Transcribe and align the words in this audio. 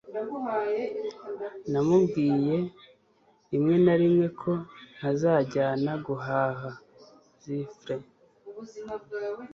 namubwiye 1.71 2.57
rimwe 3.51 3.75
na 3.85 3.93
rimwe 4.01 4.25
ko 4.41 4.51
ntazajyana 4.95 5.91
guhaha. 6.05 6.69
(zifre 7.43 7.95